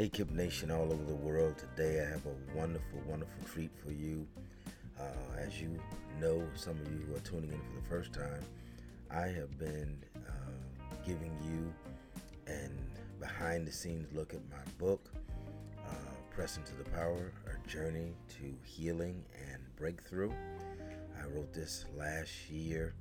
[0.00, 1.58] Hey, Kip Nation all over the world.
[1.58, 4.26] Today I have a wonderful, wonderful treat for you.
[4.98, 5.02] Uh,
[5.38, 5.78] as you
[6.18, 8.42] know, some of you are tuning in for the first time,
[9.10, 11.70] I have been uh, giving you
[12.46, 12.78] an
[13.18, 15.04] behind the scenes look at my book,
[15.86, 15.92] uh,
[16.30, 19.22] Press Into the Power A Journey to Healing
[19.52, 20.32] and Breakthrough.
[21.22, 22.94] I wrote this last year.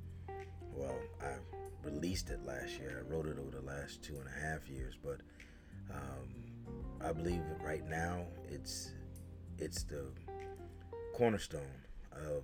[0.75, 1.36] Well, I
[1.81, 3.05] released it last year.
[3.07, 5.21] I wrote it over the last two and a half years, but
[5.91, 6.48] um,
[7.02, 8.92] I believe right now it's
[9.57, 10.05] it's the
[11.15, 11.61] cornerstone
[12.11, 12.43] of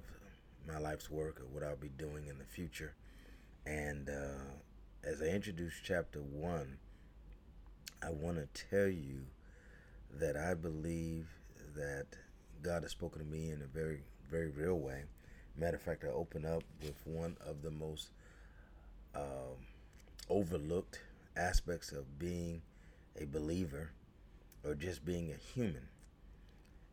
[0.67, 2.93] my life's work of what I'll be doing in the future.
[3.65, 4.43] And uh,
[5.03, 6.77] as I introduce chapter one,
[8.02, 9.26] I want to tell you
[10.20, 11.27] that I believe
[11.76, 12.05] that
[12.62, 15.03] God has spoken to me in a very, very real way.
[15.57, 18.09] Matter of fact, I open up with one of the most
[19.15, 19.65] um,
[20.29, 20.99] overlooked
[21.35, 22.62] aspects of being
[23.20, 23.91] a believer
[24.65, 25.87] or just being a human.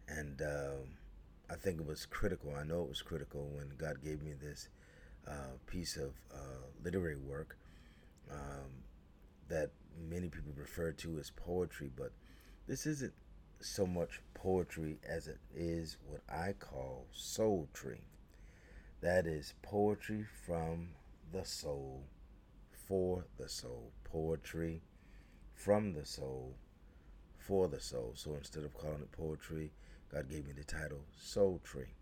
[0.09, 0.83] And uh,
[1.51, 2.55] I think it was critical.
[2.55, 4.69] I know it was critical when God gave me this
[5.27, 7.57] uh, piece of uh, literary work
[8.31, 8.85] um,
[9.49, 9.71] that
[10.09, 12.13] many people refer to as poetry, but
[12.67, 13.13] this isn't
[13.61, 18.03] so much poetry as it is what I call soul tree.
[19.01, 20.91] That is poetry from
[21.33, 22.05] the soul
[22.89, 23.93] for the soul.
[24.05, 24.83] Poetry
[25.55, 26.55] from the soul
[27.47, 28.13] for the soul.
[28.15, 29.73] So instead of calling it poetry,
[30.13, 31.95] God gave me the title Soul Tree.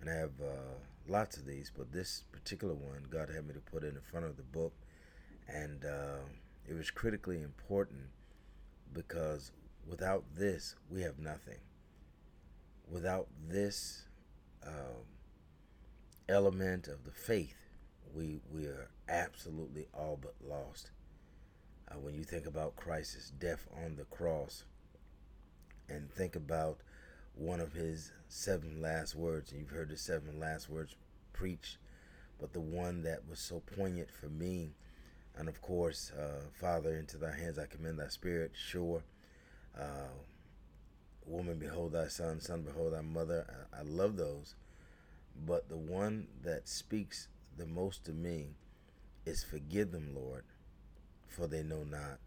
[0.00, 3.60] And I have uh, lots of these, but this particular one, God had me to
[3.60, 4.72] put in the front of the book.
[5.48, 6.20] And uh,
[6.68, 8.02] it was critically important
[8.92, 9.50] because
[9.88, 11.58] without this, we have nothing.
[12.90, 14.04] Without this
[14.66, 15.04] um,
[16.28, 17.56] element of the faith,
[18.14, 20.90] we, we are absolutely all but lost.
[21.90, 24.64] Uh, when you think about Christ's death on the cross
[25.88, 26.78] and think about
[27.34, 30.96] one of his seven last words, and you've heard the seven last words
[31.32, 31.78] preached,
[32.38, 34.72] but the one that was so poignant for me,
[35.36, 39.02] and of course, uh, Father, into thy hands I commend thy spirit, sure.
[39.78, 40.10] Uh,
[41.24, 43.46] woman, behold thy son, son, behold thy mother.
[43.72, 44.56] I, I love those.
[45.46, 48.56] But the one that speaks the most to me
[49.24, 50.44] is forgive them, Lord,
[51.28, 52.18] for they know not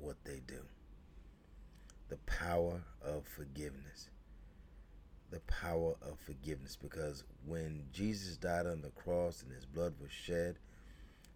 [0.00, 0.60] what they do.
[2.08, 4.08] The power of forgiveness.
[5.30, 6.76] The power of forgiveness.
[6.80, 10.56] Because when Jesus died on the cross and his blood was shed,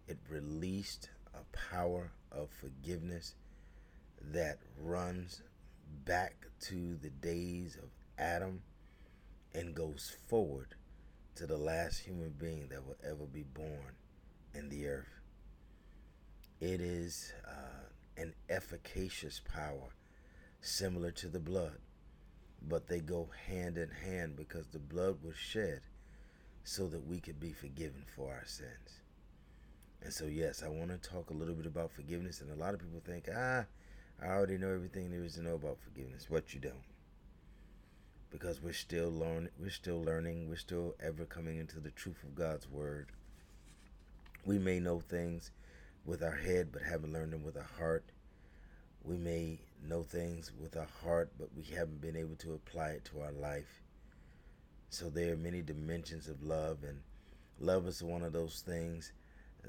[0.07, 3.35] it released a power of forgiveness
[4.31, 5.41] that runs
[6.05, 8.61] back to the days of Adam
[9.53, 10.75] and goes forward
[11.35, 13.95] to the last human being that will ever be born
[14.53, 15.18] in the earth.
[16.59, 19.93] It is uh, an efficacious power
[20.61, 21.77] similar to the blood,
[22.61, 25.81] but they go hand in hand because the blood was shed
[26.63, 29.01] so that we could be forgiven for our sins.
[30.01, 32.41] And so, yes, I want to talk a little bit about forgiveness.
[32.41, 33.65] And a lot of people think, ah,
[34.21, 36.27] I already know everything there is to know about forgiveness.
[36.29, 36.75] But you don't,
[38.31, 39.49] because we're still learning.
[39.59, 40.49] We're still learning.
[40.49, 43.07] We're still ever coming into the truth of God's word.
[44.45, 45.51] We may know things
[46.09, 48.03] with our head but haven't learned them with our heart.
[49.03, 53.05] We may know things with our heart, but we haven't been able to apply it
[53.05, 53.83] to our life.
[54.89, 56.99] So there are many dimensions of love, and
[57.59, 59.13] love is one of those things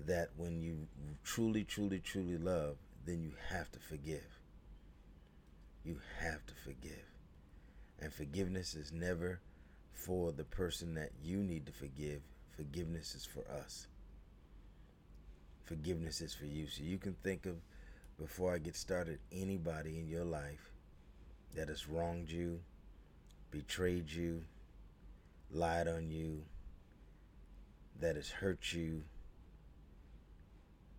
[0.07, 0.87] that when you
[1.23, 4.41] truly, truly, truly love, then you have to forgive.
[5.85, 7.05] You have to forgive.
[8.01, 9.41] And forgiveness is never
[9.93, 12.23] for the person that you need to forgive,
[12.57, 13.89] forgiveness is for us
[15.71, 16.67] forgiveness is for you.
[16.67, 17.55] So you can think of,
[18.19, 20.73] before I get started, anybody in your life
[21.55, 22.59] that has wronged you,
[23.53, 24.43] betrayed you,
[25.53, 26.43] lied on you,
[28.01, 29.05] that has hurt you,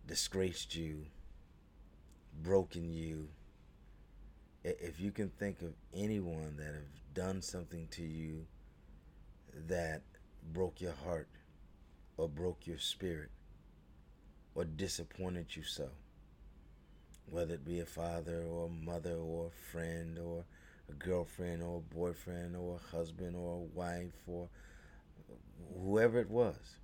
[0.06, 1.04] disgraced you,
[2.42, 3.28] broken you.
[4.64, 8.46] If you can think of anyone that have done something to you
[9.68, 10.00] that
[10.50, 11.28] broke your heart
[12.16, 13.28] or broke your spirit,
[14.54, 15.88] or disappointed you so.
[17.30, 20.44] Whether it be a father or a mother or a friend or
[20.88, 24.48] a girlfriend or a boyfriend or a husband or a wife or
[25.80, 26.76] whoever it was.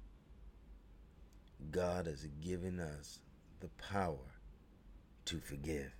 [1.71, 3.19] God has given us
[3.61, 4.39] the power
[5.27, 5.93] to forgive.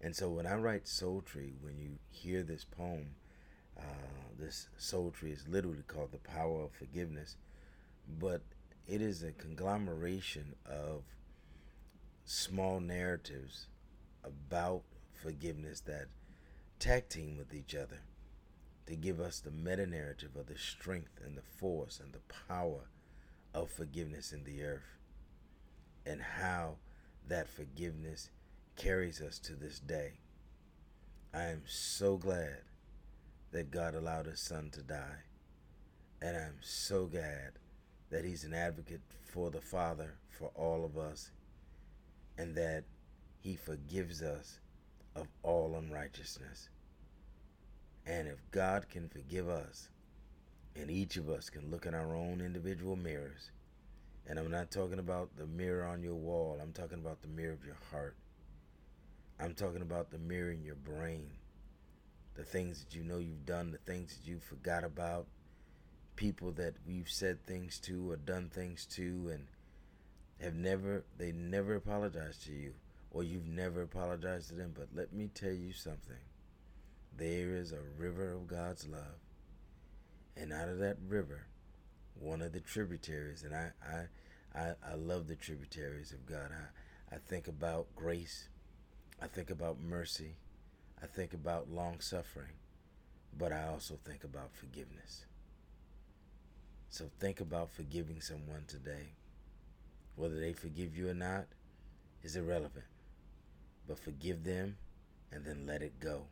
[0.00, 3.08] And so when I write Soul Tree, when you hear this poem,
[3.76, 3.82] uh,
[4.38, 7.36] this Soul Tree is literally called The Power of Forgiveness.
[8.20, 8.42] But
[8.88, 11.02] it is a conglomeration of
[12.24, 13.66] small narratives
[14.24, 14.82] about
[15.12, 16.06] forgiveness that
[16.78, 18.00] tag team with each other
[18.86, 22.88] to give us the meta narrative of the strength and the force and the power
[23.52, 24.96] of forgiveness in the earth
[26.06, 26.76] and how
[27.26, 28.30] that forgiveness
[28.76, 30.12] carries us to this day.
[31.34, 32.62] I am so glad
[33.52, 35.24] that God allowed his son to die.
[36.22, 37.58] And I'm so glad
[38.10, 41.30] that he's an advocate for the Father, for all of us,
[42.36, 42.84] and that
[43.40, 44.60] he forgives us
[45.14, 46.68] of all unrighteousness.
[48.06, 49.90] And if God can forgive us,
[50.74, 53.50] and each of us can look in our own individual mirrors,
[54.26, 57.52] and I'm not talking about the mirror on your wall, I'm talking about the mirror
[57.52, 58.16] of your heart.
[59.40, 61.30] I'm talking about the mirror in your brain,
[62.34, 65.26] the things that you know you've done, the things that you forgot about,
[66.18, 69.46] people that we've said things to or done things to, and
[70.40, 72.72] have never, they never apologized to you,
[73.12, 74.72] or you've never apologized to them.
[74.76, 76.16] But let me tell you something
[77.16, 79.20] there is a river of God's love.
[80.36, 81.46] And out of that river,
[82.18, 86.50] one of the tributaries, and I, I, I, I love the tributaries of God.
[86.50, 88.48] I, I think about grace.
[89.22, 90.34] I think about mercy.
[91.00, 92.54] I think about long suffering.
[93.36, 95.26] But I also think about forgiveness.
[96.90, 99.12] So think about forgiving someone today.
[100.16, 101.46] Whether they forgive you or not
[102.22, 102.86] is irrelevant.
[103.86, 104.76] But forgive them
[105.30, 106.22] and then let it go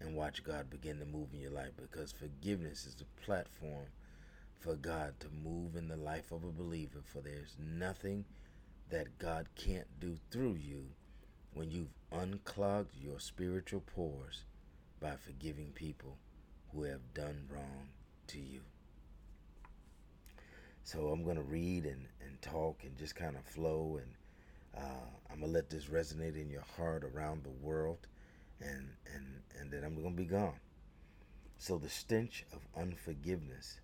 [0.00, 3.86] and watch God begin to move in your life because forgiveness is the platform
[4.60, 7.00] for God to move in the life of a believer.
[7.04, 8.24] For there's nothing
[8.90, 10.84] that God can't do through you
[11.54, 14.44] when you've unclogged your spiritual pores
[15.00, 16.18] by forgiving people
[16.72, 17.88] who have done wrong
[18.28, 18.60] to you.
[20.84, 24.00] So I'm going to read and, and talk and just kind of flow.
[24.00, 24.12] And
[24.84, 28.06] uh, I'm going to let this resonate in your heart around the world.
[28.60, 29.26] And, and,
[29.58, 30.58] and then I'm going to be gone.
[31.58, 33.80] So the stench of unforgiveness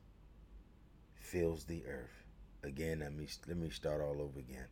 [1.15, 2.25] fills the earth.
[2.65, 4.67] Again, let me, let me start all over again.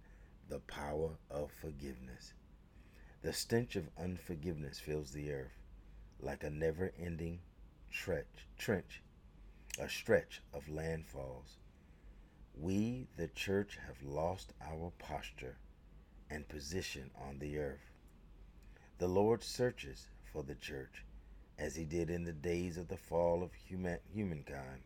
[0.48, 2.32] The power of forgiveness.
[3.22, 5.58] The stench of unforgiveness fills the earth
[6.20, 7.40] like a never ending
[7.90, 9.02] trench, trench,
[9.78, 11.56] a stretch of landfalls
[12.56, 15.58] we, the church, have lost our posture
[16.30, 17.92] and position on the earth.
[18.98, 21.04] The Lord searches for the church
[21.58, 24.82] as he did in the days of the fall of human, humankind.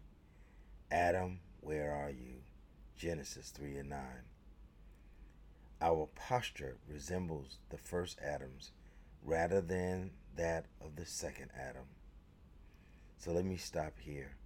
[0.91, 2.43] Adam, where are you?
[2.97, 4.01] Genesis 3 and 9.
[5.81, 8.73] Our posture resembles the first Adam's
[9.25, 11.87] rather than that of the second Adam.
[13.17, 14.37] So let me stop here.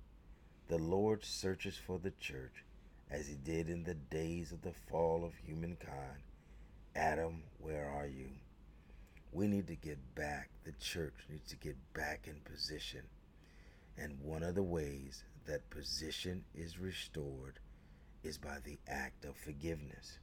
[0.68, 2.64] The Lord searches for the church
[3.10, 6.22] as he did in the days of the fall of humankind.
[6.96, 8.30] Adam, where are you?
[9.32, 13.02] We need to get back, the church needs to get back in position.
[13.98, 17.58] And one of the ways that position is restored
[18.22, 20.18] is by the act of forgiveness.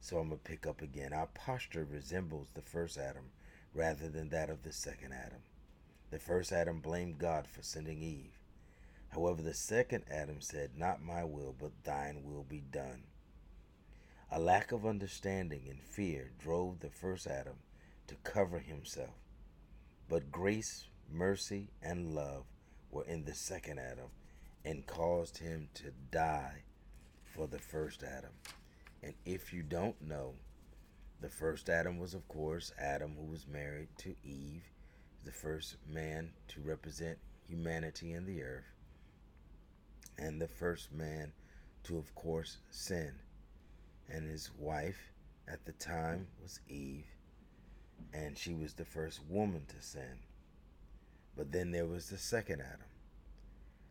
[0.00, 1.12] So I'm going to pick up again.
[1.12, 3.30] Our posture resembles the first Adam
[3.74, 5.40] rather than that of the second Adam.
[6.10, 8.37] The first Adam blamed God for sending Eve.
[9.10, 13.04] However, the second Adam said, Not my will, but thine will be done.
[14.30, 17.56] A lack of understanding and fear drove the first Adam
[18.06, 19.14] to cover himself.
[20.08, 22.44] But grace, mercy, and love
[22.90, 24.10] were in the second Adam
[24.64, 26.64] and caused him to die
[27.34, 28.32] for the first Adam.
[29.02, 30.34] And if you don't know,
[31.20, 34.64] the first Adam was, of course, Adam who was married to Eve,
[35.24, 38.77] the first man to represent humanity in the earth
[40.18, 41.32] and the first man
[41.84, 43.12] to, of course, sin.
[44.08, 45.12] And his wife
[45.46, 47.06] at the time was Eve,
[48.12, 50.18] and she was the first woman to sin.
[51.36, 52.86] But then there was the second Adam.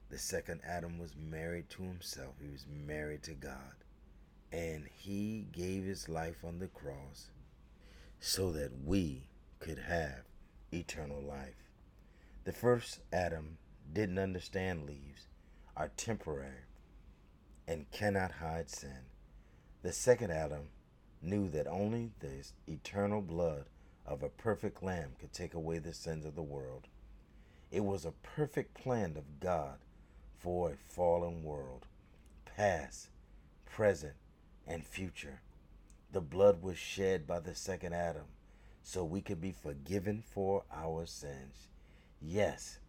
[0.09, 3.83] The second Adam was married to himself, he was married to God.
[4.51, 7.29] And he gave his life on the cross
[8.19, 9.27] so that we
[9.59, 10.23] could have
[10.71, 11.71] eternal life.
[12.45, 13.57] The first Adam
[13.91, 15.27] didn't understand leaves
[15.77, 16.65] are temporary
[17.67, 19.05] and cannot hide sin.
[19.83, 20.69] The second Adam
[21.21, 23.65] knew that only the eternal blood
[24.05, 26.87] of a perfect lamb could take away the sins of the world.
[27.71, 29.77] It was a perfect plan of God
[30.39, 31.85] for a fallen world,
[32.45, 33.09] past,
[33.65, 34.15] present,
[34.65, 35.41] and future.
[36.11, 38.25] The blood was shed by the second Adam
[38.81, 41.67] so we could be forgiven for our sins.
[42.21, 42.79] Yes,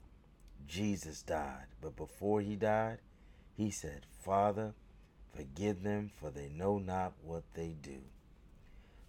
[0.66, 2.98] Jesus died, but before he died,
[3.56, 4.74] he said, Father,
[5.34, 8.00] forgive them, for they know not what they do.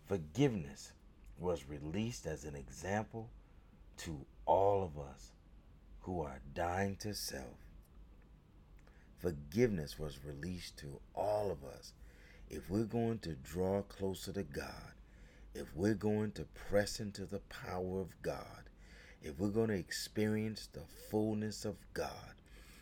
[0.07, 0.91] Forgiveness
[1.39, 3.29] was released as an example
[3.97, 5.31] to all of us
[6.01, 7.57] who are dying to self.
[9.19, 11.93] Forgiveness was released to all of us.
[12.49, 14.93] If we're going to draw closer to God,
[15.53, 18.68] if we're going to press into the power of God,
[19.21, 22.35] if we're going to experience the fullness of God,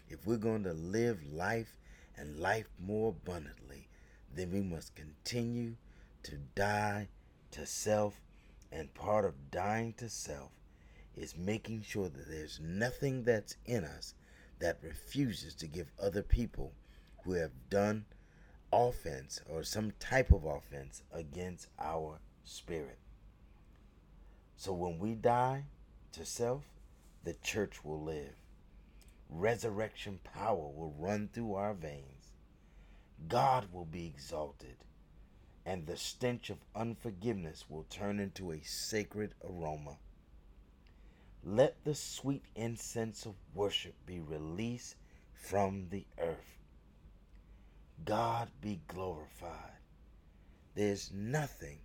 [0.10, 1.76] if we're going to live life
[2.16, 3.88] and life more abundantly,
[4.34, 5.76] then we must continue
[6.24, 7.08] to die
[7.52, 8.22] to self.
[8.72, 10.52] And part of dying to self
[11.16, 14.14] is making sure that there's nothing that's in us
[14.60, 16.74] that refuses to give other people
[17.24, 18.06] who have done
[18.72, 22.98] offense or some type of offense against our spirit.
[24.58, 25.64] So when we die
[26.14, 26.64] to self,
[27.24, 28.36] the church will live.
[29.30, 32.32] Resurrection power will run through our veins.
[33.28, 34.78] God will be exalted,
[35.66, 39.98] and the stench of unforgiveness will turn into a sacred aroma.
[41.44, 44.96] Let the sweet incense of worship be released
[45.34, 46.58] from the earth.
[48.04, 49.80] God be glorified.
[50.76, 51.80] There's nothing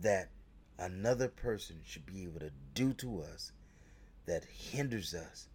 [0.00, 0.30] that
[0.78, 3.52] another person should be able to do to us
[4.26, 5.48] that hinders us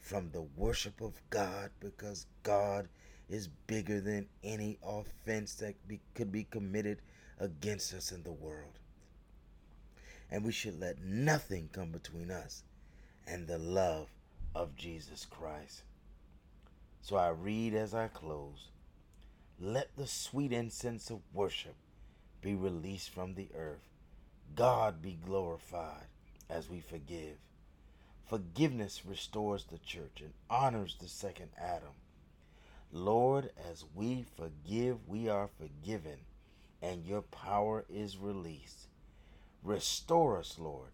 [0.00, 2.88] from the worship of God because God
[3.28, 7.00] is bigger than any offense that be, could be committed
[7.40, 8.78] against us in the world.
[10.30, 12.64] And we should let nothing come between us
[13.26, 14.08] and the love
[14.54, 15.82] of Jesus Christ.
[17.02, 18.68] So I read as I close
[19.60, 21.76] Let the sweet incense of worship
[22.42, 23.93] be released from the earth.
[24.54, 26.06] God be glorified
[26.48, 27.36] as we forgive.
[28.28, 31.94] Forgiveness restores the church and honors the second Adam.
[32.92, 36.18] Lord, as we forgive, we are forgiven,
[36.80, 38.86] and your power is released.
[39.62, 40.90] Restore us, Lord,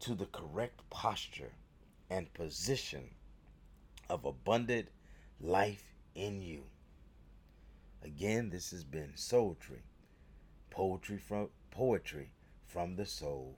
[0.00, 1.52] to the correct posture
[2.08, 3.10] and position
[4.08, 4.88] of abundant
[5.40, 6.64] life in you.
[8.04, 9.82] Again, this has been Soultry,
[10.70, 12.30] poetry from poetry
[12.72, 13.54] from the soul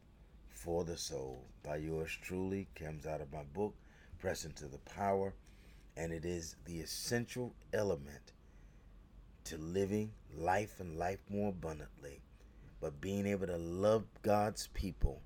[0.50, 1.44] for the soul.
[1.62, 3.76] By yours truly comes out of my book
[4.18, 5.34] press into the power
[5.96, 8.32] and it is the essential element
[9.44, 12.22] to living life and life more abundantly.
[12.80, 15.22] But being able to love god's people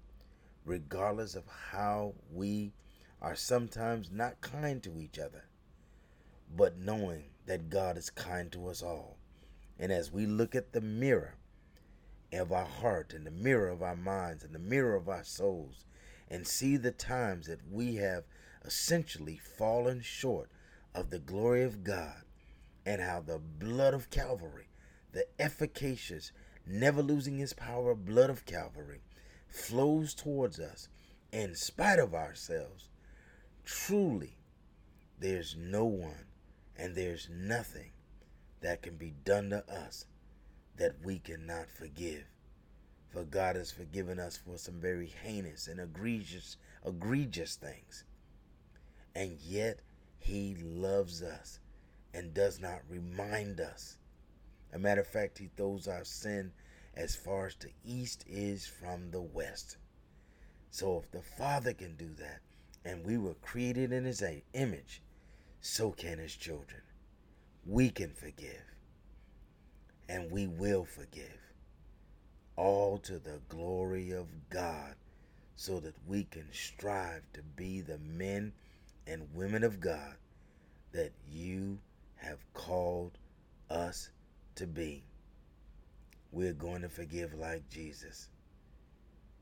[0.67, 2.73] regardless of how we
[3.23, 5.45] are sometimes not kind to each other
[6.55, 9.17] but knowing that god is kind to us all.
[9.79, 11.38] And as we look at the mirror
[12.33, 15.85] of our heart and the mirror of our minds and the mirror of our souls
[16.31, 18.25] and see the times that we have
[18.65, 20.51] essentially fallen short
[20.95, 22.23] of the glory of God
[22.85, 24.69] and how the blood of Calvary,
[25.13, 26.33] the efficacious,
[26.67, 29.01] never losing its power blood of Calvary,
[29.49, 30.89] flows towards us
[31.33, 32.89] in spite of ourselves.
[33.65, 34.37] Truly,
[35.19, 36.27] there's no one
[36.77, 37.91] and there's nothing
[38.61, 40.07] that can be done to us
[40.79, 42.25] that we cannot forgive.
[43.11, 46.57] For God has forgiven us for some very heinous and egregious,
[46.87, 48.05] egregious things.
[49.15, 49.81] And yet
[50.19, 51.59] he loves us
[52.15, 53.99] and does not remind us.
[54.73, 56.53] A matter of fact, he throws our sin
[56.95, 59.77] as far as the east is from the west.
[60.71, 62.41] So if the Father can do that,
[62.85, 65.03] and we were created in his image,
[65.61, 66.83] so can his children.
[67.67, 68.78] We can forgive
[70.09, 71.39] and we will forgive.
[72.57, 74.95] All to the glory of God,
[75.55, 78.53] so that we can strive to be the men
[79.07, 80.15] and women of God
[80.93, 81.79] that you
[82.17, 83.19] have called
[83.71, 84.11] us
[84.57, 85.05] to be.
[86.33, 88.29] We're going to forgive like Jesus.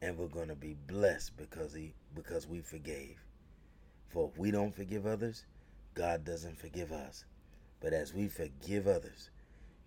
[0.03, 3.17] And we're going to be blessed because he because we forgave.
[4.09, 5.47] For if we don't forgive others,
[5.95, 7.25] God doesn't forgive us.
[7.81, 9.31] But as we forgive others,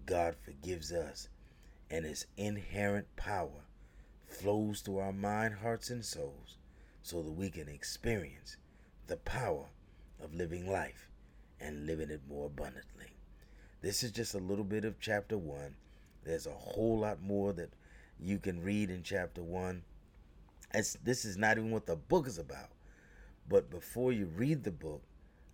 [0.09, 1.29] God forgives us,
[1.91, 3.65] and His inherent power
[4.27, 6.57] flows through our mind, hearts, and souls
[7.03, 8.57] so that we can experience
[9.05, 9.67] the power
[10.19, 11.09] of living life
[11.59, 13.13] and living it more abundantly.
[13.81, 15.75] This is just a little bit of chapter one.
[16.23, 17.69] There's a whole lot more that
[18.19, 19.83] you can read in chapter one.
[20.73, 22.71] This is not even what the book is about.
[23.47, 25.03] But before you read the book,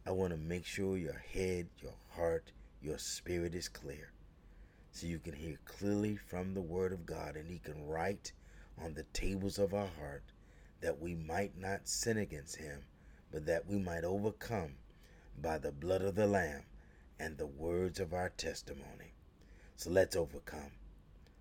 [0.05, 4.11] I want to make sure your head, your heart, your spirit is clear
[4.95, 8.31] so you can hear clearly from the Word of God, and He can write
[8.81, 10.23] on the tables of our heart
[10.79, 12.85] that we might not sin against Him,
[13.29, 14.75] but that we might overcome
[15.41, 16.63] by the blood of the Lamb
[17.19, 19.11] and the words of our testimony.
[19.75, 20.71] So let's overcome.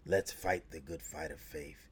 [0.04, 1.88] Let's fight the good fight of faith.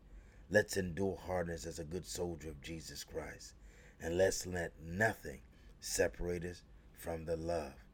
[0.50, 3.54] Let's endure hardness as a good soldier of Jesus Christ.
[4.00, 5.38] And let's let nothing
[5.78, 7.84] separate us from the love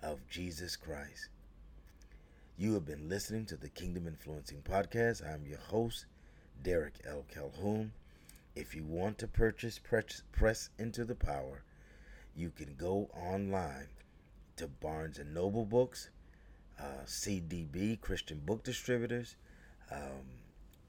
[0.00, 1.30] of Jesus Christ.
[2.62, 5.28] You have been listening to the Kingdom Influencing Podcast.
[5.28, 6.06] I'm your host,
[6.62, 7.24] Derek L.
[7.28, 7.90] Calhoun.
[8.54, 11.64] If you want to purchase Press, Into the Power,
[12.36, 13.88] you can go online
[14.58, 16.10] to Barnes and Noble Books,
[16.78, 19.34] uh, CBD Christian Book Distributors,
[19.90, 20.22] um,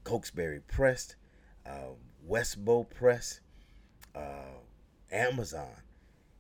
[0.04, 1.16] Cokesbury Press,
[1.66, 1.96] uh,
[2.30, 3.40] Westbow Press,
[4.14, 4.60] uh,
[5.12, 5.82] Amazon.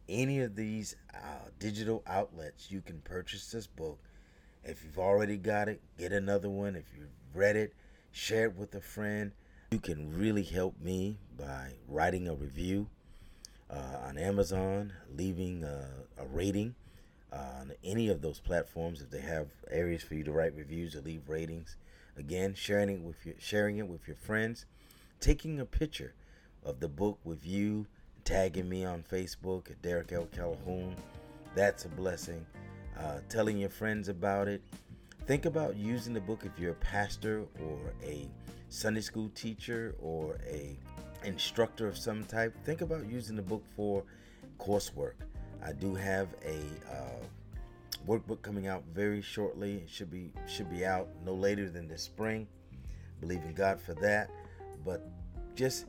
[0.07, 3.97] Any of these uh, digital outlets, you can purchase this book.
[4.65, 6.75] If you've already got it, get another one.
[6.75, 7.74] If you've read it,
[8.12, 9.32] share it with a friend.
[9.72, 12.88] You can really help me by writing a review
[13.70, 16.75] uh, on Amazon, leaving a, a rating
[17.32, 20.96] uh, on any of those platforms if they have areas for you to write reviews
[20.96, 21.75] or leave ratings.
[22.15, 24.65] Again, sharing it with your sharing it with your friends,
[25.20, 26.13] taking a picture
[26.63, 27.88] of the book with you,
[28.24, 30.27] tagging me on Facebook at Derek L.
[30.32, 30.96] Calhoun.
[31.55, 32.46] That's a blessing.
[33.00, 34.62] Uh, telling your friends about it.
[35.25, 38.29] Think about using the book if you're a pastor or a
[38.69, 40.77] Sunday school teacher or a
[41.23, 42.53] instructor of some type.
[42.65, 44.03] Think about using the book for
[44.59, 45.13] coursework.
[45.65, 46.57] I do have a
[46.91, 47.25] uh,
[48.07, 49.75] workbook coming out very shortly.
[49.77, 52.47] It should be should be out no later than this spring.
[53.21, 54.29] Believe in God for that.
[54.85, 55.07] But
[55.55, 55.85] just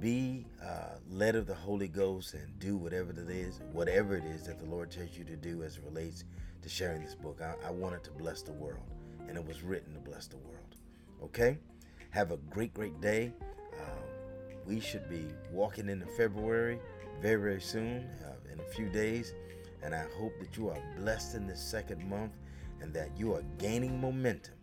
[0.00, 4.46] be uh, led of the Holy Ghost and do whatever it is, whatever it is
[4.46, 6.24] that the Lord tells you to do as it relates
[6.62, 7.40] to sharing this book.
[7.42, 8.84] I, I wanted to bless the world,
[9.28, 10.76] and it was written to bless the world.
[11.22, 11.58] Okay,
[12.10, 13.32] have a great, great day.
[13.74, 13.84] Uh,
[14.66, 16.78] we should be walking into February
[17.20, 19.32] very, very soon, uh, in a few days.
[19.82, 22.32] And I hope that you are blessed in this second month
[22.80, 24.54] and that you are gaining momentum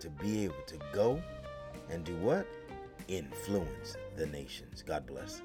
[0.00, 1.22] to be able to go
[1.90, 2.46] and do what?
[3.10, 4.84] Influence the nations.
[4.86, 5.42] God bless.